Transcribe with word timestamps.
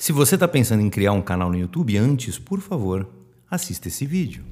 Se 0.00 0.12
você 0.12 0.34
está 0.34 0.48
pensando 0.48 0.80
em 0.80 0.88
criar 0.88 1.12
um 1.12 1.20
canal 1.20 1.50
no 1.50 1.58
YouTube, 1.58 1.94
antes, 1.98 2.38
por 2.38 2.58
favor, 2.58 3.06
assista 3.50 3.88
esse 3.88 4.06
vídeo. 4.06 4.42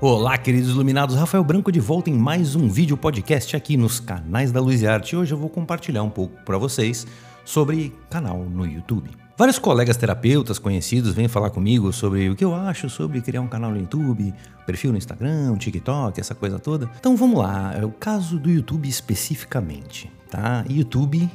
Olá, 0.00 0.36
queridos 0.36 0.70
iluminados. 0.70 1.14
Rafael 1.14 1.44
Branco 1.44 1.70
de 1.70 1.78
volta 1.78 2.10
em 2.10 2.14
mais 2.14 2.56
um 2.56 2.68
vídeo 2.68 2.96
podcast 2.96 3.54
aqui 3.54 3.76
nos 3.76 4.00
canais 4.00 4.50
da 4.50 4.60
Luz 4.60 4.82
e 4.82 4.88
Arte. 4.88 5.14
Hoje 5.14 5.32
eu 5.32 5.38
vou 5.38 5.48
compartilhar 5.48 6.02
um 6.02 6.10
pouco 6.10 6.42
para 6.42 6.58
vocês 6.58 7.06
sobre 7.44 7.94
canal 8.10 8.38
no 8.38 8.66
YouTube. 8.66 9.21
Vários 9.36 9.58
colegas 9.58 9.96
terapeutas 9.96 10.58
conhecidos 10.58 11.14
vêm 11.14 11.26
falar 11.26 11.50
comigo 11.50 11.92
sobre 11.92 12.28
o 12.28 12.36
que 12.36 12.44
eu 12.44 12.54
acho 12.54 12.90
sobre 12.90 13.20
criar 13.22 13.40
um 13.40 13.48
canal 13.48 13.70
no 13.70 13.78
YouTube, 13.78 14.34
perfil 14.66 14.92
no 14.92 14.98
Instagram, 14.98 15.56
TikTok, 15.56 16.20
essa 16.20 16.34
coisa 16.34 16.58
toda. 16.58 16.90
Então 16.98 17.16
vamos 17.16 17.38
lá, 17.38 17.74
é 17.74 17.84
o 17.84 17.90
caso 17.90 18.38
do 18.38 18.50
YouTube 18.50 18.88
especificamente, 18.88 20.12
tá? 20.30 20.64
YouTube, 20.68 21.30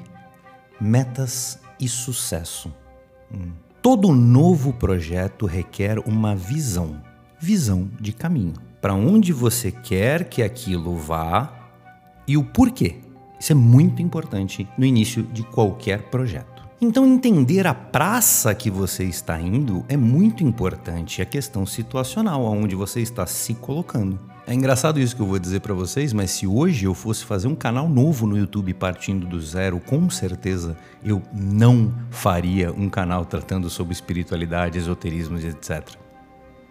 metas 0.80 1.60
e 1.80 1.88
sucesso. 1.88 2.72
Hum. 3.34 3.52
Todo 3.82 4.14
novo 4.14 4.74
projeto 4.74 5.46
requer 5.46 5.98
uma 6.00 6.36
visão 6.36 7.02
visão 7.40 7.90
de 8.00 8.14
caminho. 8.14 8.54
Para 8.82 8.94
onde 8.94 9.32
você 9.34 9.72
quer 9.72 10.26
que 10.26 10.41
aquilo 10.41 10.96
vá 10.96 11.52
e 12.27 12.38
o 12.38 12.44
porquê. 12.44 12.98
Isso 13.40 13.52
é 13.52 13.55
muito 13.55 14.02
importante 14.02 14.68
no 14.77 14.86
início 14.86 15.24
de 15.24 15.44
qualquer 15.44 16.04
projeto. 16.04 16.57
Então, 16.80 17.08
entender 17.08 17.66
a 17.66 17.73
praça 17.73 18.54
que 18.54 18.70
você 18.70 19.04
está 19.04 19.40
indo 19.41 19.84
é 19.90 19.98
muito 19.98 20.44
importante, 20.44 21.23
a 21.23 21.26
questão 21.26 21.66
situacional, 21.66 22.45
aonde 22.45 22.76
você 22.76 23.02
está 23.02 23.26
se 23.26 23.55
colocando. 23.55 24.20
É 24.45 24.54
engraçado 24.54 24.99
isso 24.99 25.16
que 25.16 25.21
eu 25.21 25.26
vou 25.26 25.40
dizer 25.40 25.59
para 25.59 25.73
vocês, 25.73 26.13
mas 26.13 26.32
se 26.32 26.45
hoje 26.45 26.85
eu 26.85 26.94
fosse 26.94 27.26
fazer 27.26 27.48
um 27.48 27.55
canal 27.55 27.90
novo 27.90 28.27
no 28.27 28.38
YouTube 28.38 28.73
partindo 28.76 29.26
do 29.26 29.41
zero, 29.41 29.80
com 29.80 30.08
certeza 30.09 30.77
eu 31.04 31.21
não 31.34 31.91
faria 32.12 32.71
um 32.71 32.90
canal 32.90 33.26
tratando 33.26 33.70
sobre 33.70 33.93
espiritualidade, 33.93 34.77
esoterismo 34.77 35.37
e 35.40 35.48
etc. 35.48 35.96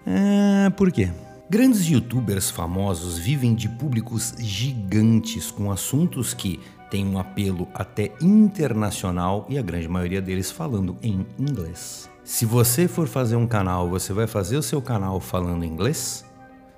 É, 0.07 0.71
por 0.71 0.91
quê? 0.93 1.11
Grandes 1.49 1.87
youtubers 1.87 2.51
famosos 2.51 3.19
vivem 3.19 3.55
de 3.55 3.69
públicos 3.69 4.35
gigantes 4.37 5.49
com 5.49 5.71
assuntos 5.71 6.35
que 6.35 6.59
têm 6.91 7.07
um 7.07 7.21
apelo 7.21 7.69
até 7.73 8.13
internacional 8.21 9.47
e 9.49 9.57
a 9.57 9.63
grande 9.63 9.87
maioria 9.87 10.21
deles 10.21 10.51
falando 10.51 10.97
em 11.01 11.25
inglês. 11.39 12.11
Se 12.25 12.45
você 12.45 12.89
for 12.89 13.07
fazer 13.07 13.37
um 13.37 13.47
canal, 13.47 13.89
você 13.89 14.13
vai 14.13 14.27
fazer 14.27 14.57
o 14.57 14.63
seu 14.63 14.83
canal 14.83 15.21
falando 15.21 15.65
inglês? 15.65 16.25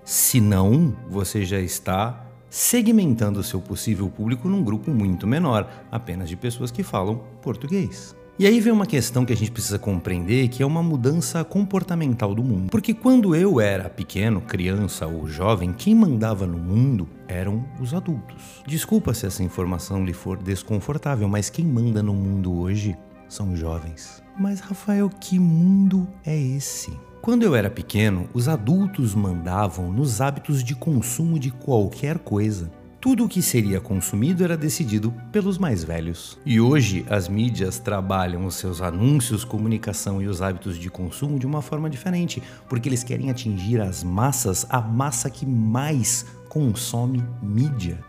Se 0.04 0.38
não, 0.38 0.94
você 1.08 1.46
já 1.46 1.58
está 1.58 2.26
segmentando 2.50 3.40
o 3.40 3.44
seu 3.44 3.62
possível 3.62 4.10
público 4.10 4.50
num 4.50 4.62
grupo 4.62 4.90
muito 4.90 5.26
menor, 5.26 5.66
apenas 5.90 6.28
de 6.28 6.36
pessoas 6.36 6.70
que 6.70 6.82
falam 6.82 7.22
português. 7.40 8.14
E 8.38 8.46
aí 8.46 8.60
vem 8.60 8.72
uma 8.72 8.86
questão 8.86 9.24
que 9.24 9.32
a 9.32 9.36
gente 9.36 9.50
precisa 9.50 9.80
compreender, 9.80 10.46
que 10.46 10.62
é 10.62 10.66
uma 10.66 10.80
mudança 10.80 11.42
comportamental 11.42 12.36
do 12.36 12.44
mundo. 12.44 12.70
Porque 12.70 12.94
quando 12.94 13.34
eu 13.34 13.60
era 13.60 13.90
pequeno, 13.90 14.40
criança 14.40 15.08
ou 15.08 15.26
jovem, 15.26 15.72
quem 15.72 15.92
mandava 15.92 16.46
no 16.46 16.56
mundo 16.56 17.08
eram 17.26 17.64
os 17.80 17.92
adultos. 17.92 18.62
Desculpa 18.64 19.12
se 19.12 19.26
essa 19.26 19.42
informação 19.42 20.04
lhe 20.04 20.12
for 20.12 20.40
desconfortável, 20.40 21.26
mas 21.26 21.50
quem 21.50 21.64
manda 21.64 22.00
no 22.00 22.14
mundo 22.14 22.56
hoje 22.56 22.96
são 23.28 23.54
os 23.54 23.58
jovens. 23.58 24.22
Mas 24.38 24.60
Rafael, 24.60 25.10
que 25.10 25.36
mundo 25.36 26.06
é 26.24 26.40
esse? 26.40 26.96
Quando 27.20 27.42
eu 27.42 27.56
era 27.56 27.68
pequeno, 27.68 28.28
os 28.32 28.46
adultos 28.46 29.16
mandavam 29.16 29.92
nos 29.92 30.20
hábitos 30.20 30.62
de 30.62 30.76
consumo 30.76 31.40
de 31.40 31.50
qualquer 31.50 32.18
coisa. 32.18 32.70
Tudo 33.00 33.24
o 33.24 33.28
que 33.28 33.40
seria 33.40 33.80
consumido 33.80 34.42
era 34.42 34.56
decidido 34.56 35.14
pelos 35.30 35.56
mais 35.56 35.84
velhos. 35.84 36.36
E 36.44 36.60
hoje 36.60 37.06
as 37.08 37.28
mídias 37.28 37.78
trabalham 37.78 38.44
os 38.44 38.56
seus 38.56 38.80
anúncios, 38.80 39.44
comunicação 39.44 40.20
e 40.20 40.26
os 40.26 40.42
hábitos 40.42 40.76
de 40.76 40.90
consumo 40.90 41.38
de 41.38 41.46
uma 41.46 41.62
forma 41.62 41.88
diferente, 41.88 42.42
porque 42.68 42.88
eles 42.88 43.04
querem 43.04 43.30
atingir 43.30 43.80
as 43.80 44.02
massas, 44.02 44.66
a 44.68 44.80
massa 44.80 45.30
que 45.30 45.46
mais 45.46 46.26
consome 46.48 47.24
mídia: 47.40 48.00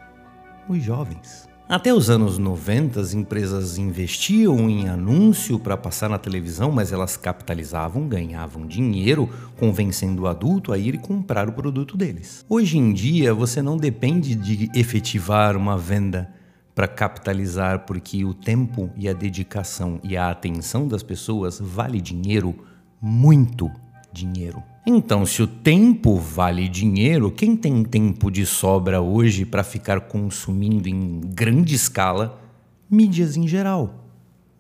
os 0.68 0.82
jovens. 0.84 1.49
Até 1.70 1.94
os 1.94 2.10
anos 2.10 2.40
90, 2.40 3.00
as 3.00 3.14
empresas 3.14 3.78
investiam 3.78 4.68
em 4.68 4.90
anúncio 4.90 5.60
para 5.60 5.78
passar 5.78 6.10
na 6.10 6.18
televisão, 6.18 6.72
mas 6.72 6.92
elas 6.92 7.16
capitalizavam, 7.16 8.08
ganhavam 8.08 8.66
dinheiro, 8.66 9.30
convencendo 9.56 10.24
o 10.24 10.28
adulto 10.28 10.74
a 10.74 10.80
ir 10.80 10.98
comprar 10.98 11.48
o 11.48 11.54
produto 11.54 11.96
deles. 11.96 12.44
Hoje 12.50 12.80
em 12.80 12.92
dia, 12.92 13.36
você 13.36 13.62
não 13.62 13.78
depende 13.78 14.34
de 14.34 14.68
efetivar 14.74 15.56
uma 15.56 15.78
venda 15.78 16.34
para 16.74 16.88
capitalizar, 16.88 17.86
porque 17.86 18.26
o 18.26 18.34
tempo 18.34 18.90
e 18.98 19.08
a 19.08 19.14
dedicação 19.14 20.00
e 20.04 20.18
a 20.18 20.32
atenção 20.32 20.88
das 20.88 21.04
pessoas 21.04 21.60
vale 21.62 22.02
dinheiro, 22.02 22.56
muito 23.00 23.70
dinheiro. 24.12 24.64
Então, 24.86 25.26
se 25.26 25.42
o 25.42 25.48
tempo 25.48 26.18
vale 26.18 26.68
dinheiro, 26.68 27.32
quem 27.32 27.56
tem 27.56 27.84
tempo 27.84 28.32
de 28.32 28.46
sobra 28.46 29.02
hoje 29.02 29.46
para 29.46 29.64
ficar 29.64 30.02
consumindo 30.02 30.88
em 30.88 31.22
grande 31.22 31.76
escala 31.76 32.42
mídias 32.90 33.38
em 33.38 33.48
geral? 33.48 34.06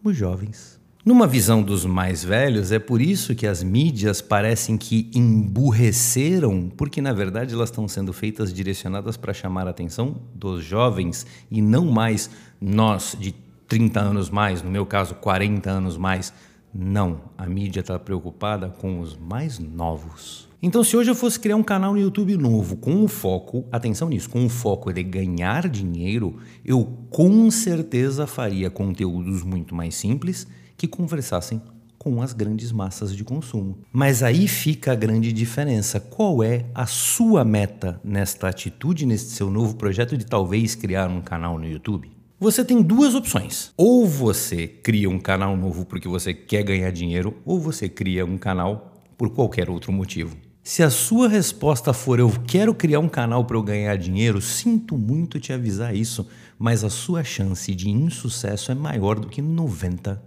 Os 0.03 0.15
jovens. 0.15 0.79
Numa 1.03 1.25
visão 1.25 1.63
dos 1.63 1.85
mais 1.85 2.23
velhos, 2.23 2.71
é 2.71 2.77
por 2.77 3.01
isso 3.01 3.33
que 3.33 3.47
as 3.47 3.63
mídias 3.63 4.21
parecem 4.21 4.77
que 4.77 5.09
emburreceram, 5.15 6.69
porque 6.75 7.01
na 7.01 7.13
verdade 7.13 7.53
elas 7.53 7.69
estão 7.69 7.87
sendo 7.87 8.13
feitas 8.13 8.53
direcionadas 8.53 9.17
para 9.17 9.33
chamar 9.33 9.65
a 9.65 9.71
atenção 9.71 10.17
dos 10.35 10.63
jovens 10.63 11.25
e 11.49 11.61
não 11.61 11.85
mais 11.85 12.29
nós 12.61 13.17
de 13.19 13.33
30 13.67 13.99
anos 13.99 14.29
mais, 14.29 14.61
no 14.61 14.69
meu 14.69 14.85
caso 14.85 15.15
40 15.15 15.69
anos 15.69 15.97
mais, 15.97 16.33
não, 16.73 17.21
a 17.37 17.47
mídia 17.47 17.79
está 17.79 17.97
preocupada 17.97 18.69
com 18.69 18.99
os 18.99 19.17
mais 19.17 19.57
novos. 19.57 20.47
Então, 20.61 20.83
se 20.83 20.97
hoje 20.97 21.09
eu 21.09 21.15
fosse 21.15 21.39
criar 21.39 21.55
um 21.55 21.63
canal 21.63 21.93
no 21.93 21.99
YouTube 21.99 22.35
novo 22.35 22.75
com 22.75 22.91
um 22.91 23.07
foco, 23.07 23.65
atenção 23.71 24.09
nisso, 24.09 24.29
com 24.29 24.41
um 24.41 24.49
foco 24.49 24.91
de 24.91 25.01
ganhar 25.01 25.69
dinheiro, 25.69 26.37
eu 26.65 26.85
com 27.09 27.49
certeza 27.49 28.27
faria 28.27 28.69
conteúdos 28.69 29.41
muito 29.41 29.73
mais 29.73 29.95
simples 29.95 30.45
que 30.75 30.87
conversassem 30.87 31.61
com 31.97 32.21
as 32.21 32.33
grandes 32.33 32.71
massas 32.71 33.15
de 33.15 33.23
consumo. 33.23 33.79
Mas 33.91 34.21
aí 34.21 34.47
fica 34.47 34.91
a 34.91 34.95
grande 34.95 35.33
diferença. 35.33 35.99
Qual 35.99 36.43
é 36.43 36.65
a 36.73 36.85
sua 36.85 37.43
meta 37.43 37.99
nesta 38.03 38.47
atitude, 38.47 39.05
nesse 39.05 39.31
seu 39.31 39.49
novo 39.49 39.75
projeto 39.75 40.17
de 40.17 40.25
talvez 40.25 40.75
criar 40.75 41.09
um 41.09 41.21
canal 41.21 41.57
no 41.57 41.67
YouTube? 41.67 42.18
Você 42.41 42.63
tem 42.63 42.81
duas 42.81 43.15
opções. 43.15 43.73
Ou 43.75 44.07
você 44.07 44.65
cria 44.65 45.09
um 45.09 45.19
canal 45.19 45.57
novo 45.57 45.85
porque 45.85 46.07
você 46.07 46.33
quer 46.33 46.63
ganhar 46.63 46.89
dinheiro, 46.89 47.35
ou 47.43 47.59
você 47.59 47.89
cria 47.89 48.25
um 48.25 48.37
canal 48.37 48.93
por 49.17 49.29
qualquer 49.31 49.69
outro 49.69 49.91
motivo. 49.91 50.37
Se 50.63 50.81
a 50.81 50.89
sua 50.89 51.27
resposta 51.27 51.91
for 51.91 52.17
eu 52.17 52.31
quero 52.47 52.73
criar 52.73 53.01
um 53.01 53.09
canal 53.09 53.43
para 53.43 53.57
eu 53.57 53.61
ganhar 53.61 53.97
dinheiro, 53.97 54.39
sinto 54.39 54.97
muito 54.97 55.37
te 55.37 55.51
avisar 55.51 55.93
isso, 55.93 56.25
mas 56.57 56.85
a 56.85 56.89
sua 56.89 57.25
chance 57.25 57.75
de 57.75 57.89
insucesso 57.89 58.71
é 58.71 58.75
maior 58.75 59.19
do 59.19 59.27
que 59.27 59.41
90%. 59.41 60.17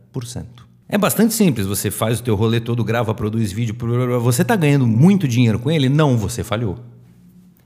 É 0.90 0.98
bastante 0.98 1.32
simples, 1.32 1.66
você 1.66 1.90
faz 1.90 2.20
o 2.20 2.22
teu 2.22 2.34
rolê 2.34 2.60
todo, 2.60 2.84
grava, 2.84 3.14
produz 3.14 3.50
vídeo, 3.52 3.74
você 4.20 4.42
está 4.42 4.54
ganhando 4.54 4.86
muito 4.86 5.26
dinheiro 5.26 5.58
com 5.58 5.70
ele? 5.70 5.88
Não, 5.88 6.18
você 6.18 6.44
falhou. 6.44 6.78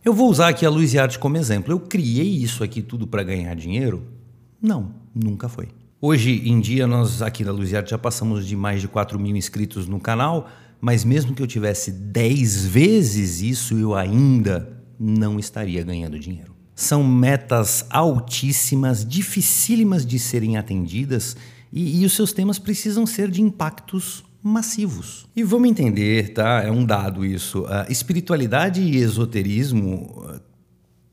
Eu 0.04 0.14
vou 0.14 0.30
usar 0.30 0.46
aqui 0.46 0.64
a 0.64 0.70
Luz 0.70 0.94
e 0.94 1.00
Arte 1.00 1.18
como 1.18 1.36
exemplo. 1.36 1.72
Eu 1.72 1.80
criei 1.80 2.28
isso 2.28 2.62
aqui 2.62 2.80
tudo 2.80 3.08
para 3.08 3.24
ganhar 3.24 3.52
dinheiro? 3.56 4.14
Não, 4.60 4.94
nunca 5.14 5.48
foi. 5.48 5.68
Hoje 6.00 6.48
em 6.48 6.60
dia, 6.60 6.86
nós 6.86 7.22
aqui 7.22 7.42
da 7.44 7.52
Luziarte 7.52 7.90
já 7.90 7.98
passamos 7.98 8.46
de 8.46 8.54
mais 8.54 8.80
de 8.80 8.88
4 8.88 9.18
mil 9.18 9.34
inscritos 9.36 9.88
no 9.88 9.98
canal, 9.98 10.48
mas 10.80 11.04
mesmo 11.04 11.34
que 11.34 11.42
eu 11.42 11.46
tivesse 11.46 11.90
10 11.90 12.66
vezes 12.66 13.40
isso, 13.40 13.78
eu 13.78 13.94
ainda 13.94 14.76
não 14.98 15.38
estaria 15.38 15.82
ganhando 15.82 16.18
dinheiro. 16.18 16.54
São 16.74 17.02
metas 17.02 17.86
altíssimas, 17.88 19.04
dificílimas 19.04 20.04
de 20.04 20.18
serem 20.18 20.58
atendidas 20.58 21.36
e, 21.72 22.02
e 22.02 22.04
os 22.04 22.12
seus 22.12 22.32
temas 22.32 22.58
precisam 22.58 23.06
ser 23.06 23.30
de 23.30 23.40
impactos 23.40 24.22
massivos. 24.42 25.26
E 25.34 25.42
vamos 25.42 25.68
entender, 25.68 26.34
tá? 26.34 26.62
É 26.62 26.70
um 26.70 26.84
dado 26.84 27.24
isso. 27.24 27.64
A 27.66 27.86
espiritualidade 27.90 28.82
e 28.82 28.96
esoterismo 28.96 30.24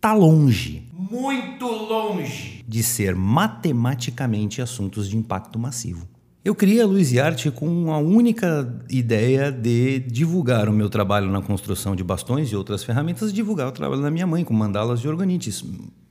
tá 0.04 0.14
longe, 0.14 0.84
muito 0.92 1.66
longe 1.66 2.62
de 2.68 2.84
ser 2.84 3.16
matematicamente 3.16 4.62
assuntos 4.62 5.08
de 5.08 5.16
impacto 5.16 5.58
massivo. 5.58 6.06
Eu 6.44 6.54
criei 6.54 6.82
a 6.82 6.86
Luz 6.86 7.14
e 7.14 7.22
Arte 7.22 7.50
com 7.50 7.90
a 7.90 8.00
única 8.00 8.84
ideia 8.90 9.50
de 9.50 10.00
divulgar 10.00 10.68
o 10.68 10.74
meu 10.74 10.90
trabalho 10.90 11.32
na 11.32 11.42
construção 11.42 11.96
de 11.96 12.04
bastões 12.04 12.50
e 12.50 12.56
outras 12.58 12.84
ferramentas, 12.84 13.32
divulgar 13.32 13.70
o 13.70 13.72
trabalho 13.72 14.02
da 14.02 14.12
minha 14.12 14.28
mãe 14.28 14.44
com 14.44 14.54
mandalas 14.54 15.00
de 15.00 15.08
organites. 15.08 15.64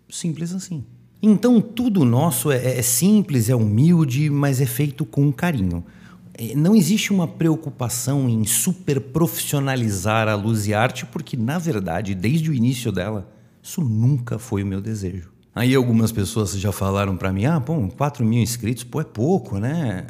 Simples 0.08 0.54
assim. 0.54 0.86
Então 1.22 1.60
tudo 1.60 2.02
nosso 2.02 2.50
é, 2.50 2.78
é 2.78 2.80
simples, 2.80 3.50
é 3.50 3.54
humilde, 3.54 4.30
mas 4.30 4.62
é 4.62 4.66
feito 4.66 5.04
com 5.04 5.30
carinho. 5.30 5.84
É, 6.32 6.54
não 6.54 6.74
existe 6.74 7.12
uma 7.12 7.28
preocupação 7.28 8.26
em 8.26 8.42
super 8.46 8.98
profissionalizar 9.02 10.28
a 10.28 10.34
Luz 10.34 10.66
e 10.66 10.72
Arte, 10.72 11.04
porque 11.04 11.36
na 11.36 11.58
verdade, 11.58 12.14
desde 12.14 12.48
o 12.48 12.54
início 12.54 12.90
dela, 12.90 13.30
isso 13.62 13.80
nunca 13.80 14.38
foi 14.38 14.62
o 14.62 14.66
meu 14.66 14.80
desejo. 14.80 15.30
Aí 15.54 15.74
algumas 15.74 16.10
pessoas 16.10 16.52
já 16.58 16.72
falaram 16.72 17.16
para 17.16 17.32
mim: 17.32 17.44
ah, 17.44 17.60
pô, 17.60 17.88
4 17.88 18.24
mil 18.24 18.42
inscritos, 18.42 18.84
pô, 18.84 19.00
é 19.00 19.04
pouco, 19.04 19.58
né? 19.58 20.06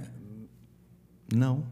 Não. 1.34 1.64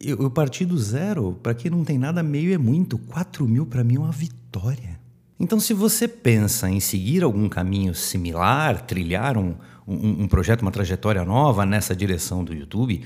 Eu, 0.00 0.18
eu 0.18 0.30
parti 0.30 0.64
do 0.64 0.78
zero. 0.78 1.38
Para 1.42 1.54
quem 1.54 1.70
não 1.70 1.84
tem 1.84 1.98
nada, 1.98 2.22
meio 2.22 2.54
é 2.54 2.58
muito. 2.58 2.96
4 2.96 3.46
mil 3.46 3.66
para 3.66 3.84
mim 3.84 3.96
é 3.96 3.98
uma 3.98 4.12
vitória. 4.12 4.98
Então, 5.38 5.60
se 5.60 5.72
você 5.72 6.08
pensa 6.08 6.68
em 6.68 6.80
seguir 6.80 7.22
algum 7.22 7.48
caminho 7.48 7.94
similar, 7.94 8.82
trilhar 8.82 9.36
um, 9.36 9.54
um, 9.86 10.22
um 10.22 10.28
projeto, 10.28 10.62
uma 10.62 10.72
trajetória 10.72 11.24
nova 11.24 11.64
nessa 11.64 11.94
direção 11.94 12.42
do 12.42 12.52
YouTube, 12.52 13.02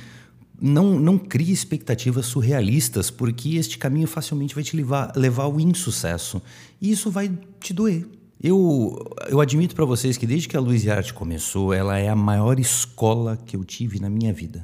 não, 0.63 0.97
não 1.01 1.19
crie 1.19 1.51
expectativas 1.51 2.27
surrealistas, 2.27 3.11
porque 3.11 3.57
este 3.57 3.77
caminho 3.77 4.07
facilmente 4.07 4.55
vai 4.55 4.63
te 4.63 4.77
levar, 4.77 5.13
levar 5.17 5.43
ao 5.43 5.59
insucesso. 5.59 6.41
E 6.81 6.93
isso 6.93 7.11
vai 7.11 7.37
te 7.59 7.75
doer. 7.75 8.07
Eu, 8.41 8.97
eu 9.29 9.41
admito 9.41 9.75
para 9.75 9.85
vocês 9.85 10.17
que 10.17 10.25
desde 10.27 10.49
que 10.49 10.57
a 10.57 10.61
Luiz 10.61 10.87
Arte 10.87 11.13
começou, 11.13 11.75
ela 11.75 11.99
é 11.99 12.09
a 12.09 12.15
maior 12.15 12.61
escola 12.61 13.37
que 13.45 13.57
eu 13.57 13.65
tive 13.65 13.99
na 13.99 14.09
minha 14.09 14.33
vida. 14.33 14.63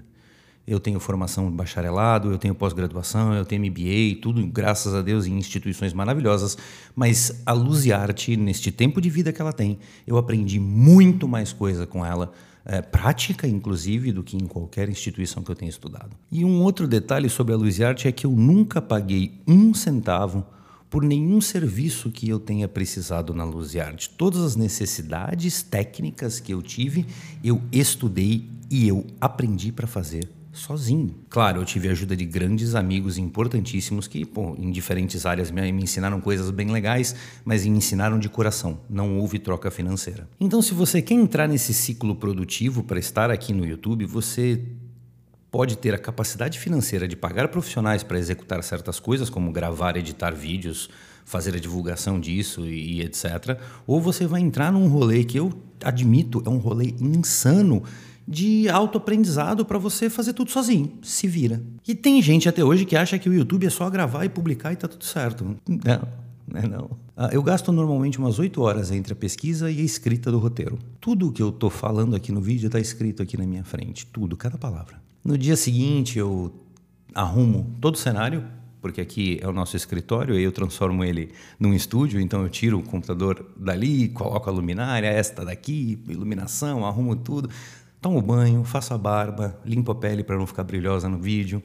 Eu 0.65 0.79
tenho 0.79 1.01
formação 1.01 1.51
de 1.51 1.57
bacharelado, 1.57 2.31
eu 2.31 2.39
tenho 2.39 2.55
pós-graduação, 2.55 3.35
eu 3.35 3.45
tenho 3.45 3.63
MBA, 3.63 4.21
tudo 4.23 4.47
graças 4.47 4.95
a 4.95 5.03
Deus 5.03 5.27
em 5.27 5.37
instituições 5.37 5.93
maravilhosas. 5.93 6.57
Mas 6.95 7.43
a 7.45 7.53
Luz 7.53 7.87
e 7.87 7.93
Arte, 7.93 8.37
neste 8.37 8.71
tempo 8.71 9.01
de 9.01 9.11
vida 9.11 9.33
que 9.33 9.41
ela 9.41 9.53
tem, 9.53 9.79
eu 10.07 10.17
aprendi 10.17 10.61
muito 10.61 11.27
mais 11.27 11.53
coisa 11.53 11.87
com 11.87 12.07
ela, 12.07 12.33
é, 12.69 12.83
prática 12.83 13.49
inclusive, 13.49 14.13
do 14.13 14.23
que 14.23 14.37
em 14.37 14.47
qualquer 14.47 14.89
instituição 14.91 15.43
que 15.43 15.51
eu 15.51 15.57
tenha 15.57 15.71
estudado. 15.71 16.11
E 16.31 16.45
um 16.45 16.63
outro 16.63 16.87
detalhe 16.87 17.31
sobre 17.31 17.55
a 17.55 17.57
Luz 17.57 17.81
Arte 17.81 18.07
é 18.07 18.13
que 18.13 18.27
eu 18.27 18.31
nunca 18.31 18.81
paguei 18.83 19.41
um 19.47 19.73
centavo 19.73 20.47
por 20.91 21.03
nenhum 21.03 21.41
serviço 21.41 22.11
que 22.11 22.29
eu 22.29 22.39
tenha 22.39 22.69
precisado 22.69 23.35
na 23.35 23.45
Luz 23.45 23.75
Arte. 23.77 24.11
Todas 24.11 24.43
as 24.43 24.57
necessidades 24.57 25.63
técnicas 25.63 26.41
que 26.41 26.53
eu 26.53 26.63
tive, 26.63 27.07
eu 27.43 27.61
estudei 27.73 28.49
e 28.71 28.87
eu 28.87 29.07
aprendi 29.21 29.73
para 29.73 29.87
fazer 29.87 30.29
sozinho. 30.53 31.15
Claro, 31.29 31.61
eu 31.61 31.65
tive 31.65 31.89
a 31.89 31.93
ajuda 31.93 32.17
de 32.17 32.25
grandes 32.25 32.75
amigos 32.75 33.19
importantíssimos 33.19 34.07
que, 34.07 34.25
pô, 34.25 34.55
em 34.59 34.71
diferentes 34.71 35.25
áreas 35.27 35.51
me, 35.51 35.69
ensinaram 35.71 36.21
coisas 36.21 36.51
bem 36.51 36.71
legais, 36.71 37.15
mas 37.45 37.65
me 37.65 37.79
ensinaram 37.79 38.19
de 38.19 38.29
coração. 38.29 38.81
Não 38.89 39.19
houve 39.19 39.39
troca 39.39 39.71
financeira. 39.71 40.29
Então, 40.41 40.61
se 40.61 40.75
você 40.75 41.01
quer 41.01 41.15
entrar 41.15 41.49
nesse 41.49 41.73
ciclo 41.73 42.15
produtivo 42.15 42.83
para 42.83 42.99
estar 42.99 43.31
aqui 43.31 43.53
no 43.53 43.65
YouTube, 43.65 44.05
você 44.07 44.63
pode 45.51 45.79
ter 45.79 45.95
a 45.95 45.99
capacidade 45.99 46.59
financeira 46.59 47.09
de 47.09 47.17
pagar 47.17 47.49
profissionais 47.49 48.03
para 48.03 48.19
executar 48.19 48.63
certas 48.63 49.01
coisas, 49.01 49.31
como 49.31 49.51
gravar, 49.51 49.97
editar 49.97 50.35
vídeos, 50.35 50.91
fazer 51.25 51.55
a 51.55 51.61
divulgação 51.61 52.19
disso 52.19 52.67
e, 52.67 52.97
e 52.97 53.03
etc. 53.03 53.59
Ou 53.87 54.01
você 54.01 54.27
vai 54.27 54.41
entrar 54.41 54.73
num 54.73 54.89
rolê 54.89 55.25
que 55.25 55.39
eu 55.39 55.53
admito 55.85 56.43
é 56.45 56.49
um 56.49 56.59
rolê 56.59 56.95
insano 57.01 57.83
de 58.29 58.69
autoaprendizado 58.69 59.65
para 59.65 59.79
você 59.79 60.11
fazer 60.11 60.35
tudo 60.35 60.51
sozinho. 60.51 60.93
Se 61.03 61.27
vira. 61.27 61.63
E 61.87 61.95
tem 61.95 62.21
gente 62.21 62.47
até 62.47 62.63
hoje 62.63 62.85
que 62.85 62.95
acha 62.95 63.19
que 63.19 63.29
o 63.29 63.33
YouTube 63.33 63.67
é 63.67 63.71
só 63.71 63.89
gravar 63.89 64.27
e 64.27 64.29
publicar 64.29 64.71
e 64.73 64.77
tá 64.77 64.87
tudo 64.87 65.05
certo. 65.05 65.57
Não, 65.67 66.09
não 66.47 66.61
é 66.61 66.69
não. 66.69 66.91
Ah, 67.17 67.31
eu 67.33 67.43
gasto 67.43 67.73
normalmente 67.73 68.19
umas 68.19 68.39
8 68.39 68.61
horas 68.61 68.93
entre 68.93 69.15
a 69.15 69.17
pesquisa 69.17 69.71
e 69.71 69.81
a 69.81 69.83
escrita 69.83 70.31
do 70.31 70.39
roteiro. 70.39 70.79
Tudo 71.01 71.29
o 71.29 71.33
que 71.33 71.43
eu 71.43 71.51
tô 71.51 71.71
falando 71.71 72.15
aqui 72.15 72.31
no 72.31 72.41
vídeo 72.41 72.67
está 72.67 72.79
escrito 72.79 73.23
aqui 73.23 73.39
na 73.39 73.47
minha 73.47 73.65
frente. 73.65 74.05
Tudo, 74.07 74.37
cada 74.37 74.59
palavra. 74.59 75.01
No 75.25 75.39
dia 75.39 75.57
seguinte 75.57 76.19
eu 76.19 76.53
arrumo 77.15 77.75
todo 77.81 77.95
o 77.95 77.99
cenário, 77.99 78.45
porque 78.81 79.01
aqui 79.01 79.39
é 79.41 79.49
o 79.49 79.53
nosso 79.53 79.75
escritório 79.75 80.39
e 80.39 80.43
eu 80.43 80.53
transformo 80.53 81.03
ele 81.03 81.33
num 81.59 81.73
estúdio, 81.73 82.21
então 82.21 82.43
eu 82.43 82.49
tiro 82.51 82.79
o 82.79 82.83
computador 82.83 83.45
dali, 83.57 84.09
coloco 84.09 84.49
a 84.49 84.53
luminária, 84.53 85.09
esta 85.09 85.45
daqui, 85.45 85.99
iluminação, 86.09 86.87
arrumo 86.87 87.17
tudo. 87.17 87.49
Tomo 88.01 88.23
banho, 88.23 88.63
faço 88.63 88.95
a 88.95 88.99
barba, 88.99 89.59
limpo 89.65 89.91
a 89.91 89.95
pele 89.95 90.23
para 90.23 90.37
não 90.37 90.47
ficar 90.47 90.63
brilhosa 90.63 91.09
no 91.09 91.19
vídeo, 91.19 91.61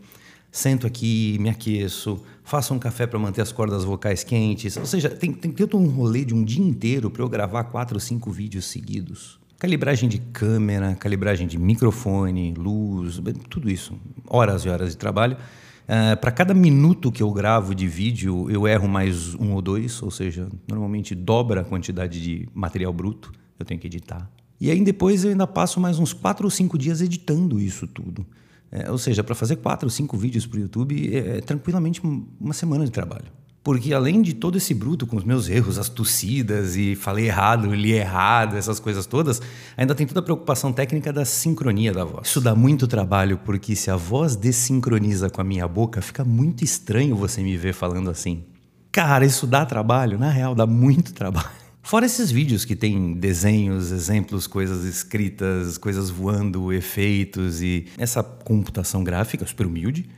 sento 0.51 0.88
aqui, 0.88 1.38
me 1.39 1.50
aqueço, 1.50 2.24
faço 2.44 2.74
um 2.74 2.80
café 2.80 3.06
para 3.06 3.19
manter 3.19 3.41
as 3.41 3.51
cordas 3.51 3.83
vocais 3.83 4.24
quentes. 4.24 4.75
Ou 4.77 4.85
seja, 4.85 5.09
tem, 5.09 5.31
tem 5.31 5.51
todo 5.51 5.77
um 5.77 5.88
rolê 5.88 6.25
de 6.25 6.33
um 6.33 6.44
dia 6.44 6.63
inteiro 6.63 7.12
para 7.12 7.21
eu 7.21 7.30
gravar 7.30 7.65
quatro 7.65 7.97
ou 7.97 8.00
cinco 8.00 8.31
vídeos 8.31 8.65
seguidos. 8.65 9.39
Calibragem 9.59 10.09
de 10.09 10.18
câmera, 10.18 10.95
calibragem 10.95 11.47
de 11.47 11.57
microfone, 11.57 12.53
luz, 12.56 13.21
tudo 13.50 13.69
isso. 13.69 13.94
Horas 14.27 14.65
e 14.65 14.69
horas 14.69 14.89
de 14.89 14.97
trabalho. 14.97 15.38
Uh, 15.83 16.19
para 16.19 16.31
cada 16.31 16.53
minuto 16.53 17.12
que 17.12 17.21
eu 17.21 17.31
gravo 17.31 17.75
de 17.75 17.88
vídeo, 17.88 18.50
eu 18.50 18.68
erro 18.68 18.88
mais 18.88 19.35
um 19.35 19.53
ou 19.53 19.62
dois, 19.62 20.01
ou 20.01 20.09
seja, 20.09 20.50
normalmente 20.68 21.13
dobra 21.13 21.62
a 21.62 21.63
quantidade 21.63 22.21
de 22.21 22.47
material 22.53 22.91
bruto 22.91 23.31
eu 23.59 23.65
tenho 23.65 23.80
que 23.80 23.88
editar. 23.88 24.30
E 24.63 24.71
aí 24.71 24.81
depois 24.81 25.25
eu 25.25 25.31
ainda 25.31 25.45
passo 25.45 25.77
mais 25.77 26.00
uns 26.00 26.13
quatro 26.13 26.45
ou 26.45 26.50
cinco 26.50 26.77
dias 26.77 27.01
editando 27.01 27.60
isso 27.60 27.86
tudo. 27.86 28.25
É, 28.71 28.89
ou 28.89 28.98
seja, 28.98 29.21
para 29.21 29.36
fazer 29.36 29.57
quatro 29.57 29.88
ou 29.88 29.89
cinco 29.89 30.15
vídeos 30.15 30.45
para 30.45 30.57
o 30.57 30.62
YouTube 30.62 31.13
é, 31.13 31.39
é 31.39 31.42
tranquilamente 31.42 32.01
uma 32.39 32.54
semana 32.54 32.86
de 32.86 32.92
trabalho. 32.92 33.25
Porque 33.62 33.94
além 33.94 34.21
de 34.21 34.33
todo 34.33 34.57
esse 34.57 34.74
bruto 34.74 35.06
com 35.06 35.18
os 35.18 35.25
meus 35.25 35.50
erros, 35.50 35.77
as 35.77 35.89
tossidas 35.89 36.77
e 36.77 36.95
falei 36.95 37.25
errado, 37.25 37.75
li 37.75 37.92
errado, 37.92 38.56
essas 38.56 38.80
coisas 38.80 39.06
todas, 39.06 39.42
ainda 39.75 39.94
tem 39.94 40.07
toda 40.07 40.21
a 40.21 40.24
preocupação 40.24 40.71
técnica 40.71 41.12
da 41.12 41.25
sincronia 41.25 41.92
da 41.92 42.06
voz. 42.06 42.30
Isso 42.30 42.39
dá 42.39 42.56
muito 42.56 42.88
trabalho, 42.88 43.38
porque 43.44 43.75
se 43.75 43.92
a 43.92 43.98
voz 43.98 44.38
desincroniza 44.38 45.30
com 45.30 45.42
a 45.42 45.44
minha 45.44 45.68
boca, 45.68 46.01
fica 46.01 46.24
muito 46.24 46.63
estranho 46.63 47.18
você 47.18 47.44
me 47.44 47.57
ver 47.57 47.74
falando 47.74 48.09
assim. 48.09 48.45
Cara, 48.94 49.25
isso 49.25 49.45
dá 49.45 49.66
trabalho? 49.66 50.18
Na 50.18 50.30
real, 50.30 50.56
dá 50.56 50.66
muito 50.66 51.13
trabalho. 51.13 51.62
Fora 51.94 52.07
esses 52.07 52.31
vídeos 52.31 52.66
que 52.66 52.75
tem 52.75 53.13
desenhos, 53.13 53.92
exemplos, 53.92 54.48
coisas 54.48 54.84
escritas, 54.84 55.78
coisas 55.78 56.10
voando, 56.10 56.74
efeitos 56.74 57.62
e 57.62 57.86
essa 58.00 58.24
computação 58.24 59.04
gráfica 59.04 59.45
super 59.45 59.68
humilde, 59.68 60.10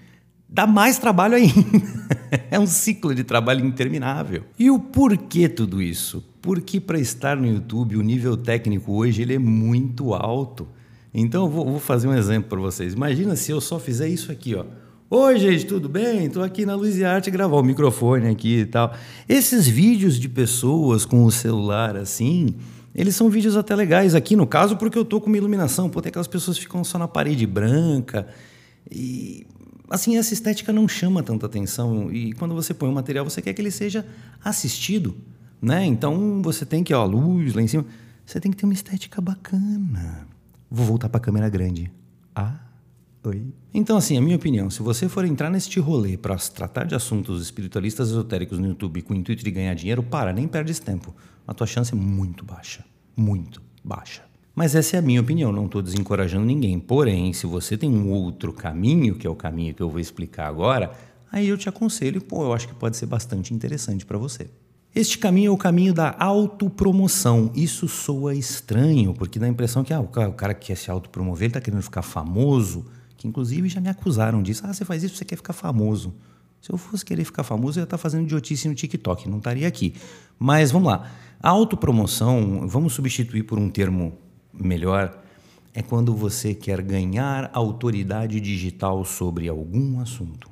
dá 0.48 0.66
mais 0.66 0.98
trabalho 0.98 1.36
ainda. 1.36 1.54
é 2.50 2.57
um 2.57 2.66
ciclo 2.66 3.13
de 3.13 3.25
trabalho 3.25 3.66
interminável. 3.66 4.45
E 4.57 4.72
o 4.72 4.80
porquê 4.80 5.50
tudo 5.50 5.81
isso? 5.81 6.24
Porque 6.42 6.80
para 6.80 6.98
estar 6.98 7.36
no 7.36 7.45
YouTube, 7.45 7.98
o 7.98 8.01
nível 8.01 8.38
técnico 8.38 8.94
hoje 8.94 9.24
ele 9.24 9.33
é 9.33 9.39
muito 9.39 10.13
alto. 10.13 10.69
Então 11.13 11.44
eu 11.44 11.51
vou, 11.51 11.66
vou 11.72 11.80
fazer 11.81 12.07
um 12.07 12.16
exemplo 12.16 12.51
para 12.51 12.60
vocês. 12.62 12.94
Imagina 12.94 13.36
se 13.36 13.51
eu 13.51 13.60
só 13.60 13.77
fizer 13.80 14.07
isso 14.07 14.31
aqui, 14.31 14.56
ó 14.56 14.63
Oi, 15.07 15.37
gente, 15.37 15.67
tudo 15.67 15.87
bem? 15.87 16.25
Estou 16.25 16.41
aqui 16.41 16.65
na 16.65 16.73
Luz 16.73 16.97
e 16.97 17.05
Arte 17.05 17.29
gravar 17.29 17.57
o 17.57 17.63
microfone 17.63 18.27
aqui 18.27 18.61
e 18.61 18.65
tal. 18.65 18.91
Esses 19.29 19.67
vídeos 19.67 20.19
de 20.19 20.27
pessoas 20.27 21.05
com 21.05 21.23
o 21.25 21.31
celular 21.31 21.95
assim, 21.95 22.55
eles 22.93 23.15
são 23.15 23.29
vídeos 23.29 23.55
até 23.55 23.75
legais 23.75 24.15
aqui, 24.15 24.35
no 24.35 24.47
caso, 24.47 24.75
porque 24.77 24.97
eu 24.97 25.03
estou 25.03 25.21
com 25.21 25.27
uma 25.27 25.37
iluminação. 25.37 25.91
Pô, 25.91 26.01
tem 26.01 26.09
aquelas 26.09 26.27
pessoas 26.27 26.57
que 26.57 26.63
ficam 26.63 26.83
só 26.83 26.97
na 26.97 27.07
parede 27.07 27.45
branca. 27.45 28.27
E 28.89 29.45
assim, 29.91 30.17
essa 30.17 30.33
estética 30.33 30.74
não 30.74 30.88
chama 30.88 31.21
tanta 31.21 31.45
atenção. 31.45 32.12
E 32.12 32.33
quando 32.33 32.55
você 32.55 32.74
põe 32.74 32.89
o 32.89 32.91
material, 32.91 33.24
você 33.24 33.43
quer 33.43 33.53
que 33.53 33.62
ele 33.62 33.69
seja 33.69 34.03
assistido. 34.43 35.15
Né? 35.62 35.85
Então 35.85 36.41
você 36.41 36.65
tem 36.65 36.83
que, 36.83 36.95
ó, 36.95 37.05
luz 37.05 37.53
lá 37.53 37.62
em 37.62 37.67
cima. 37.67 37.85
Você 38.25 38.39
tem 38.39 38.50
que 38.50 38.57
ter 38.57 38.65
uma 38.65 38.74
estética 38.74 39.21
bacana. 39.21 40.27
Vou 40.69 40.83
voltar 40.83 41.09
para 41.09 41.19
a 41.19 41.24
câmera 41.24 41.47
grande. 41.47 41.91
Ah. 42.35 42.64
Oi. 43.25 43.44
Então, 43.74 43.98
assim, 43.98 44.17
a 44.17 44.22
minha 44.22 44.36
opinião, 44.36 44.70
se 44.70 44.84
você 44.84 45.10
for 45.10 45.25
entrar 45.25 45.50
neste 45.50 45.79
rolê 45.79 46.15
para 46.15 46.36
tratar 46.36 46.86
de 46.86 46.94
assuntos 46.94 47.41
espiritualistas 47.41 48.10
esotéricos 48.10 48.60
no 48.60 48.67
YouTube 48.67 49.01
com 49.01 49.13
o 49.13 49.17
intuito 49.17 49.44
de 49.44 49.50
ganhar 49.50 49.74
dinheiro, 49.74 50.03
para, 50.03 50.32
nem 50.32 50.48
perde 50.48 50.72
esse 50.72 50.82
tempo. 50.82 51.15
A 51.48 51.53
tua 51.53 51.65
chance 51.65 51.91
é 51.91 51.96
muito 51.96 52.46
baixa. 52.46 52.86
Muito 53.17 53.62
baixa. 53.84 54.24
Mas 54.53 54.75
essa 54.75 54.96
é 54.96 55.00
a 55.00 55.01
minha 55.01 55.20
opinião, 55.20 55.51
não 55.51 55.65
estou 55.65 55.82
desencorajando 55.82 56.46
ninguém. 56.46 56.79
Porém, 56.79 57.34
se 57.34 57.48
você 57.48 57.75
tem 57.75 57.89
um 57.89 58.12
outro 58.12 58.53
caminho, 58.53 59.15
que 59.15 59.25
é 59.25 59.29
o 59.29 59.36
caminho 59.36 59.74
que 59.74 59.82
eu 59.82 59.89
vou 59.89 60.00
explicar 60.00 60.48
agora, 60.48 60.91
aí 61.32 61.48
eu 61.48 61.58
te 61.58 61.67
aconselho, 61.67 62.22
pô, 62.22 62.44
eu 62.44 62.53
acho 62.53 62.67
que 62.67 62.75
pode 62.75 62.96
ser 62.96 63.08
bastante 63.08 63.53
interessante 63.53 64.05
para 64.05 64.17
você. 64.17 64.50
Este 64.96 65.17
caminho 65.17 65.50
é 65.50 65.51
o 65.51 65.58
caminho 65.58 65.94
da 65.94 66.15
autopromoção. 66.17 67.51
Isso 67.53 67.86
soa 67.88 68.34
estranho, 68.34 69.13
porque 69.13 69.38
dá 69.38 69.46
a 69.46 69.50
impressão 69.50 69.84
que 69.84 69.94
ah, 69.94 70.00
o 70.00 70.08
cara 70.08 70.53
que 70.53 70.67
quer 70.67 70.77
se 70.77 70.89
autopromover, 70.89 71.50
está 71.50 71.60
querendo 71.60 71.82
ficar 71.82 72.01
famoso, 72.01 72.86
inclusive 73.25 73.67
já 73.70 73.82
me 73.82 73.89
acusaram 73.89 74.41
disso. 74.41 74.63
Ah, 74.65 74.74
você 74.74 74.86
faz 74.86 75.03
isso, 75.03 75.15
você 75.15 75.25
quer 75.25 75.36
ficar 75.36 75.53
famoso. 75.53 76.13
Se 76.62 76.72
eu 76.72 76.77
fosse 76.77 77.05
querer 77.05 77.24
ficar 77.24 77.44
famoso, 77.44 77.79
eu 77.79 77.82
ia 77.82 77.86
estar 77.86 77.98
fazendo 77.98 78.24
idiotice 78.24 78.67
no 78.67 78.74
TikTok, 78.74 79.29
não 79.29 79.38
estaria 79.38 79.67
aqui. 79.67 79.94
Mas 80.39 80.72
vamos 80.72 80.88
lá. 80.88 81.12
A 81.39 81.50
autopromoção, 81.50 82.67
vamos 82.67 82.94
substituir 82.94 83.44
por 83.44 83.60
um 83.60 83.70
termo 83.70 84.13
melhor, 84.53 85.22
é 85.74 85.82
quando 85.82 86.15
você 86.15 86.55
quer 86.55 86.82
ganhar 86.82 87.51
autoridade 87.53 88.39
digital 88.39 89.03
sobre 89.03 89.50
algum 89.50 90.00
assunto. 90.00 90.50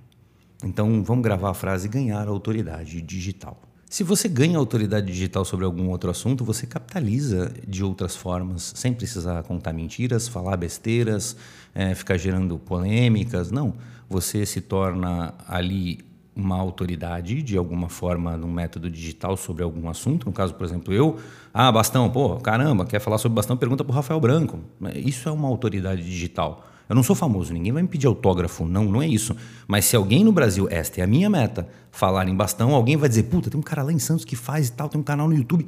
Então 0.64 1.04
vamos 1.04 1.24
gravar 1.24 1.52
a 1.52 1.54
frase 1.54 1.88
ganhar 1.88 2.28
autoridade 2.28 3.02
digital. 3.02 3.60
Se 3.94 4.04
você 4.04 4.28
ganha 4.28 4.58
autoridade 4.58 5.06
digital 5.06 5.46
sobre 5.46 5.66
algum 5.66 5.90
outro 5.90 6.10
assunto, 6.10 6.44
você 6.44 6.66
capitaliza 6.66 7.54
de 7.68 7.84
outras 7.84 8.16
formas, 8.16 8.74
sem 8.76 8.92
precisar 8.92 9.44
contar 9.44 9.72
mentiras, 9.72 10.28
falar 10.28 10.58
besteiras, 10.58 11.38
é, 11.76 11.94
ficar 11.94 12.18
gerando 12.18 12.58
polêmicas. 12.58 13.52
Não. 13.52 13.76
Você 14.10 14.48
se 14.48 14.62
torna 14.62 15.36
ali 15.48 16.00
uma 16.36 16.58
autoridade 16.58 17.44
de 17.44 17.56
alguma 17.56 17.88
forma 17.88 18.36
num 18.36 18.52
método 18.52 18.90
digital 18.90 19.38
sobre 19.38 19.64
algum 19.64 19.88
assunto. 19.88 20.26
No 20.26 20.34
caso, 20.34 20.56
por 20.56 20.66
exemplo, 20.66 20.92
eu, 20.92 21.20
ah, 21.54 21.72
Bastão, 21.72 22.10
pô, 22.10 22.38
caramba, 22.38 22.88
quer 22.88 23.00
falar 23.00 23.20
sobre 23.20 23.36
Bastão? 23.36 23.56
Pergunta 23.56 23.84
para 23.84 23.92
o 23.92 23.96
Rafael 23.96 24.20
Branco. 24.20 24.60
Isso 24.96 25.30
é 25.30 25.32
uma 25.32 25.48
autoridade 25.48 26.04
digital. 26.04 26.66
Eu 26.88 26.96
não 26.96 27.04
sou 27.04 27.16
famoso, 27.16 27.54
ninguém 27.54 27.72
vai 27.72 27.82
me 27.82 27.88
pedir 27.88 28.08
autógrafo, 28.08 28.66
não, 28.66 28.86
não 28.86 29.02
é 29.02 29.08
isso. 29.08 29.36
Mas 29.68 29.86
se 29.86 29.96
alguém 29.96 30.24
no 30.24 30.32
Brasil, 30.32 30.68
esta 30.70 31.00
é 31.00 31.04
a 31.04 31.08
minha 31.08 31.30
meta, 31.30 31.68
falar 31.92 32.28
em 32.28 32.36
Bastão, 32.36 32.74
alguém 32.74 32.98
vai 32.98 33.08
dizer, 33.08 33.24
puta, 33.24 33.50
tem 33.50 33.60
um 33.60 33.64
cara 33.64 33.84
lá 33.84 33.92
em 33.92 34.00
Santos 34.00 34.26
que 34.26 34.36
faz 34.36 34.68
e 34.68 34.72
tal, 34.74 34.90
tem 34.90 35.00
um 35.00 35.04
canal 35.04 35.28
no 35.28 35.36
YouTube. 35.36 35.66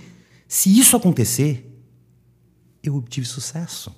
Se 0.47 0.77
isso 0.77 0.95
acontecer, 0.95 1.71
eu 2.83 2.95
obtive 2.95 3.25
sucesso. 3.25 3.95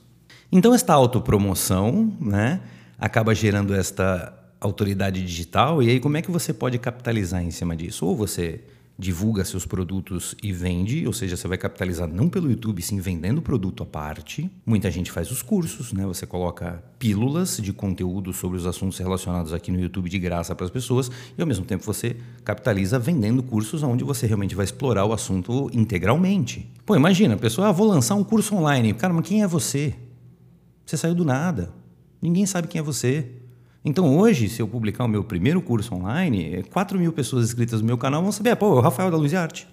Então, 0.52 0.74
esta 0.74 0.94
autopromoção 0.94 2.14
né, 2.20 2.62
acaba 2.98 3.36
gerando 3.36 3.74
esta 3.74 4.34
autoridade 4.60 5.22
digital, 5.22 5.84
e 5.84 5.90
aí 5.90 6.00
como 6.00 6.18
é 6.18 6.22
que 6.22 6.32
você 6.32 6.54
pode 6.54 6.78
capitalizar 6.80 7.44
em 7.44 7.52
cima 7.52 7.76
disso? 7.76 8.06
Ou 8.06 8.16
você 8.16 8.64
divulga 8.98 9.46
seus 9.46 9.66
produtos 9.66 10.36
e 10.42 10.52
vende, 10.52 11.06
ou 11.06 11.14
seja, 11.14 11.38
você 11.38 11.48
vai 11.48 11.58
capitalizar 11.58 12.08
não 12.08 12.28
pelo 12.28 12.50
YouTube, 12.50 12.82
sim 12.82 13.00
vendendo 13.00 13.42
produto 13.42 13.84
à 13.84 13.86
parte. 13.86 14.50
Muita 14.66 14.90
gente 14.90 15.12
faz 15.12 15.30
os 15.30 15.44
cursos, 15.44 15.94
né? 15.94 16.06
Você 16.06 16.26
coloca 16.26 16.84
pílulas 16.98 17.58
de 17.58 17.72
conteúdo 17.72 18.34
sobre 18.34 18.58
os 18.58 18.66
assuntos 18.66 18.98
relacionados 18.98 19.54
aqui 19.54 19.72
no 19.72 19.80
YouTube 19.80 20.10
de 20.10 20.18
graça 20.18 20.56
para 20.56 20.66
as 20.66 20.72
pessoas 20.72 21.12
e 21.38 21.42
ao 21.42 21.48
mesmo 21.48 21.64
tempo 21.64 21.84
você 21.84 22.18
capitaliza 22.44 22.98
vendendo 22.98 23.44
cursos 23.44 23.84
onde 23.84 24.04
você 24.04 24.26
realmente 24.26 24.56
vai 24.56 24.66
explorar 24.66 25.06
o 25.06 25.14
assunto 25.14 25.70
integralmente. 25.72 26.68
Pô, 26.86 26.96
imagina, 26.96 27.36
a 27.36 27.38
pessoa, 27.38 27.68
ah, 27.68 27.72
vou 27.72 27.88
lançar 27.88 28.16
um 28.16 28.24
curso 28.24 28.56
online. 28.56 28.94
Cara, 28.94 29.14
mas 29.14 29.28
quem 29.28 29.44
é 29.44 29.48
você? 29.48 29.94
Você 30.86 30.98
saiu 30.98 31.14
do 31.14 31.24
nada. 31.24 31.72
Ninguém 32.20 32.46
sabe 32.48 32.68
quem 32.68 32.80
é 32.80 32.84
você. 32.84 33.30
Então 33.88 34.18
hoje, 34.18 34.50
se 34.50 34.62
eu 34.62 34.68
publicar 34.68 35.06
o 35.06 35.08
meu 35.08 35.24
primeiro 35.24 35.62
curso 35.62 35.96
online, 35.96 36.62
4 36.74 37.00
mil 37.00 37.14
pessoas 37.14 37.46
inscritas 37.46 37.80
no 37.80 37.88
meu 37.88 37.98
canal 37.98 38.22
vão 38.22 38.34
saber, 38.34 38.54
pô, 38.58 38.66
é 38.66 38.80
o 38.80 38.82
Rafael 38.82 39.10
da 39.10 39.16
Luz 39.16 39.32
e 39.32 39.38
Arte. 39.38 39.66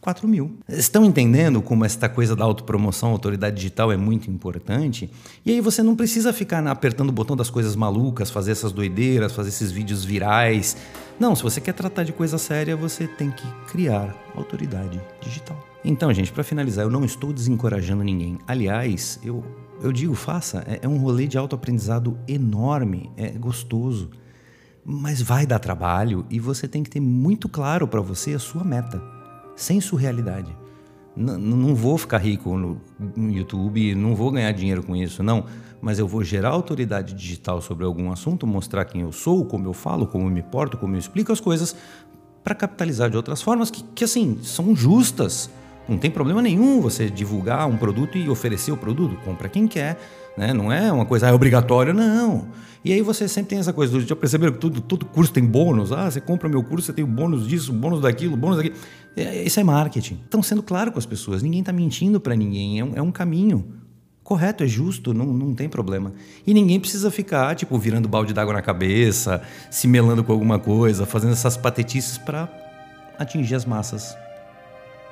4 0.00 0.26
mil. 0.26 0.58
Estão 0.68 1.04
entendendo 1.04 1.62
como 1.62 1.84
esta 1.84 2.08
coisa 2.08 2.34
da 2.34 2.42
autopromoção, 2.42 3.10
autoridade 3.10 3.54
digital 3.54 3.92
é 3.92 3.96
muito 3.96 4.28
importante? 4.28 5.08
E 5.46 5.52
aí 5.52 5.60
você 5.60 5.80
não 5.80 5.94
precisa 5.94 6.32
ficar 6.32 6.66
apertando 6.66 7.10
o 7.10 7.12
botão 7.12 7.36
das 7.36 7.48
coisas 7.48 7.76
malucas, 7.76 8.32
fazer 8.32 8.50
essas 8.50 8.72
doideiras, 8.72 9.32
fazer 9.32 9.50
esses 9.50 9.70
vídeos 9.70 10.04
virais. 10.04 10.76
Não, 11.20 11.36
se 11.36 11.44
você 11.44 11.60
quer 11.60 11.74
tratar 11.74 12.02
de 12.02 12.12
coisa 12.12 12.36
séria, 12.36 12.76
você 12.76 13.06
tem 13.06 13.30
que 13.30 13.46
criar 13.70 14.12
autoridade 14.34 15.00
digital. 15.20 15.56
Então, 15.84 16.12
gente, 16.12 16.32
para 16.32 16.42
finalizar, 16.42 16.84
eu 16.84 16.90
não 16.90 17.04
estou 17.04 17.32
desencorajando 17.32 18.02
ninguém. 18.02 18.38
Aliás, 18.44 19.20
eu 19.22 19.44
eu 19.80 19.92
digo, 19.92 20.14
faça. 20.14 20.64
É, 20.66 20.80
é 20.82 20.88
um 20.88 20.98
rolê 20.98 21.26
de 21.26 21.38
autoaprendizado 21.38 22.18
enorme, 22.26 23.10
é 23.16 23.30
gostoso. 23.30 24.10
Mas 24.84 25.20
vai 25.20 25.46
dar 25.46 25.58
trabalho 25.58 26.24
e 26.30 26.40
você 26.40 26.66
tem 26.66 26.82
que 26.82 26.90
ter 26.90 27.00
muito 27.00 27.48
claro 27.48 27.86
para 27.86 28.00
você 28.00 28.34
a 28.34 28.38
sua 28.38 28.64
meta, 28.64 29.02
sem 29.54 29.80
surrealidade. 29.80 30.56
N 31.16 31.36
não 31.36 31.74
vou 31.74 31.98
ficar 31.98 32.18
rico 32.18 32.56
no, 32.56 32.80
no 33.16 33.30
YouTube, 33.30 33.94
não 33.94 34.14
vou 34.14 34.30
ganhar 34.30 34.52
dinheiro 34.52 34.82
com 34.82 34.94
isso, 34.94 35.22
não. 35.22 35.44
Mas 35.80 35.98
eu 35.98 36.08
vou 36.08 36.24
gerar 36.24 36.50
autoridade 36.50 37.14
digital 37.14 37.60
sobre 37.60 37.84
algum 37.84 38.10
assunto, 38.10 38.46
mostrar 38.46 38.84
quem 38.84 39.02
eu 39.02 39.12
sou, 39.12 39.44
como 39.44 39.66
eu 39.66 39.72
falo, 39.72 40.06
como 40.06 40.26
eu 40.26 40.30
me 40.30 40.42
porto, 40.42 40.76
como 40.76 40.94
eu 40.94 40.98
explico 40.98 41.32
as 41.32 41.40
coisas, 41.40 41.76
para 42.42 42.54
capitalizar 42.54 43.10
de 43.10 43.16
outras 43.16 43.42
formas 43.42 43.70
que, 43.70 43.82
que, 43.94 44.04
assim, 44.04 44.38
são 44.42 44.74
justas 44.74 45.50
não 45.88 45.96
tem 45.96 46.10
problema 46.10 46.42
nenhum 46.42 46.80
você 46.80 47.08
divulgar 47.08 47.66
um 47.66 47.76
produto 47.76 48.18
e 48.18 48.28
oferecer 48.28 48.70
o 48.70 48.76
produto, 48.76 49.16
compra 49.24 49.48
quem 49.48 49.66
quer, 49.66 49.98
né? 50.36 50.52
Não 50.52 50.70
é 50.70 50.92
uma 50.92 51.06
coisa 51.06 51.26
ah, 51.26 51.30
é 51.30 51.32
obrigatória, 51.32 51.94
não. 51.94 52.48
E 52.84 52.92
aí 52.92 53.00
você 53.00 53.26
sempre 53.26 53.50
tem 53.50 53.58
essa 53.58 53.72
coisa, 53.72 53.92
do, 53.92 54.00
já 54.00 54.14
perceberam 54.14 54.52
que 54.52 54.58
todo, 54.58 54.80
todo 54.80 55.06
curso 55.06 55.32
tem 55.32 55.44
bônus? 55.44 55.90
Ah, 55.90 56.10
você 56.10 56.20
compra 56.20 56.48
meu 56.48 56.62
curso, 56.62 56.86
você 56.86 56.92
tem 56.92 57.04
o 57.04 57.08
bônus 57.08 57.48
disso, 57.48 57.72
bônus 57.72 58.02
daquilo, 58.02 58.36
bônus 58.36 58.58
daquilo. 58.58 58.76
É, 59.16 59.42
isso 59.42 59.58
é 59.58 59.64
marketing. 59.64 60.20
Estão 60.24 60.42
sendo 60.42 60.62
claro 60.62 60.92
com 60.92 60.98
as 60.98 61.06
pessoas, 61.06 61.42
ninguém 61.42 61.60
está 61.60 61.72
mentindo 61.72 62.20
para 62.20 62.36
ninguém, 62.36 62.78
é 62.78 62.84
um, 62.84 62.92
é 62.96 63.02
um 63.02 63.10
caminho 63.10 63.64
correto, 64.22 64.62
é 64.62 64.66
justo, 64.66 65.14
não, 65.14 65.24
não 65.24 65.54
tem 65.54 65.70
problema. 65.70 66.12
E 66.46 66.52
ninguém 66.52 66.78
precisa 66.78 67.10
ficar, 67.10 67.56
tipo, 67.56 67.78
virando 67.78 68.06
balde 68.06 68.34
d'água 68.34 68.52
na 68.52 68.60
cabeça, 68.60 69.40
se 69.70 69.88
melando 69.88 70.22
com 70.22 70.32
alguma 70.32 70.58
coisa, 70.58 71.06
fazendo 71.06 71.32
essas 71.32 71.56
patetices 71.56 72.18
para 72.18 72.46
atingir 73.18 73.54
as 73.54 73.64
massas 73.64 74.14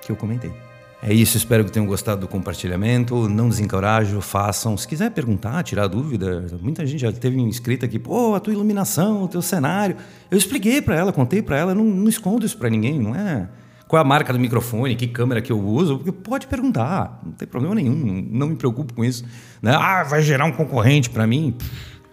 que 0.02 0.12
eu 0.12 0.16
comentei. 0.16 0.65
É 1.08 1.14
isso, 1.14 1.36
espero 1.36 1.64
que 1.64 1.70
tenham 1.70 1.86
gostado 1.86 2.22
do 2.22 2.26
compartilhamento. 2.26 3.28
Não 3.28 3.48
desencorajo, 3.48 4.20
façam. 4.20 4.76
Se 4.76 4.88
quiser 4.88 5.12
perguntar, 5.12 5.62
tirar 5.62 5.86
dúvida, 5.86 6.44
muita 6.60 6.84
gente 6.84 6.98
já 6.98 7.12
teve 7.12 7.40
inscrita 7.40 7.86
aqui, 7.86 7.96
pô, 7.96 8.34
a 8.34 8.40
tua 8.40 8.52
iluminação, 8.52 9.22
o 9.22 9.28
teu 9.28 9.40
cenário. 9.40 9.96
Eu 10.28 10.36
expliquei 10.36 10.82
para 10.82 10.96
ela, 10.96 11.12
contei 11.12 11.40
para 11.40 11.56
ela, 11.56 11.76
não, 11.76 11.84
não 11.84 12.08
escondo 12.08 12.44
isso 12.44 12.58
para 12.58 12.68
ninguém, 12.68 12.98
não 12.98 13.14
é 13.14 13.48
qual 13.86 14.02
é 14.02 14.04
a 14.04 14.04
marca 14.04 14.32
do 14.32 14.38
microfone, 14.40 14.96
que 14.96 15.06
câmera 15.06 15.40
que 15.40 15.52
eu 15.52 15.60
uso, 15.60 15.98
porque 15.98 16.10
pode 16.10 16.48
perguntar, 16.48 17.20
não 17.24 17.30
tem 17.30 17.46
problema 17.46 17.76
nenhum, 17.76 17.94
não 18.28 18.48
me 18.48 18.56
preocupo 18.56 18.92
com 18.92 19.04
isso. 19.04 19.24
Né? 19.62 19.72
Ah, 19.72 20.02
vai 20.02 20.22
gerar 20.22 20.44
um 20.44 20.50
concorrente 20.50 21.08
para 21.08 21.24
mim. 21.24 21.56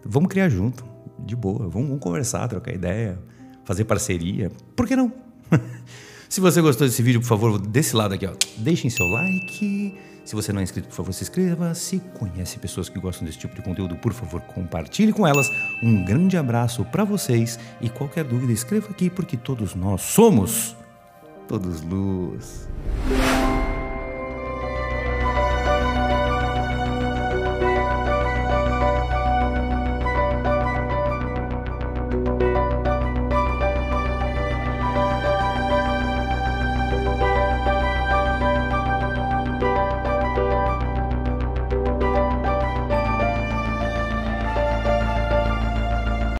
Vamos 0.05 0.29
criar 0.29 0.49
junto, 0.49 0.85
de 1.25 1.35
boa, 1.35 1.67
vamos, 1.67 1.87
vamos 1.87 1.99
conversar, 1.99 2.47
trocar 2.47 2.71
ideia, 2.71 3.19
fazer 3.65 3.85
parceria. 3.85 4.51
Por 4.75 4.87
que 4.87 4.95
não? 4.95 5.11
Se 6.33 6.41
você 6.41 6.61
gostou 6.61 6.87
desse 6.87 7.03
vídeo, 7.03 7.21
por 7.21 7.27
favor, 7.27 7.59
desse 7.59 7.95
lado 7.95 8.15
aqui, 8.15 8.25
ó, 8.25 8.33
deixem 8.57 8.89
seu 8.89 9.05
like. 9.05 9.93
Se 10.25 10.33
você 10.33 10.51
não 10.51 10.61
é 10.61 10.63
inscrito, 10.63 10.87
por 10.87 10.95
favor, 10.95 11.13
se 11.13 11.21
inscreva. 11.21 11.75
Se 11.75 11.99
conhece 12.17 12.57
pessoas 12.57 12.89
que 12.89 12.99
gostam 12.99 13.23
desse 13.23 13.37
tipo 13.37 13.53
de 13.53 13.61
conteúdo, 13.61 13.95
por 13.97 14.13
favor, 14.13 14.41
compartilhe 14.41 15.13
com 15.13 15.27
elas. 15.27 15.47
Um 15.83 16.03
grande 16.03 16.35
abraço 16.35 16.83
para 16.85 17.03
vocês 17.03 17.59
e 17.79 17.87
qualquer 17.87 18.23
dúvida, 18.23 18.51
escreva 18.51 18.89
aqui 18.89 19.11
porque 19.11 19.37
todos 19.37 19.75
nós 19.75 20.01
somos 20.01 20.75
todos 21.47 21.83
luz. 21.83 22.67